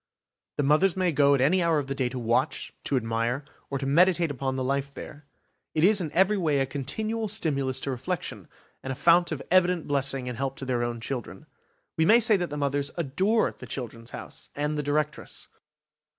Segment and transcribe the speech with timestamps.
[0.57, 3.77] The mothers may go at any hour of the day to watch, to admire, or
[3.77, 5.27] to meditate upon the life there.
[5.75, 8.47] It is in every way a continual stimulus to reflection,
[8.81, 11.45] and a fount of evident blessing and help to their own children.
[11.97, 15.47] We may say that the mothers adore the "Children's House", and the directress.